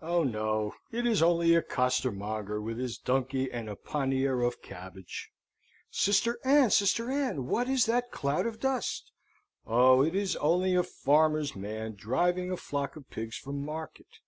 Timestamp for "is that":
7.68-8.12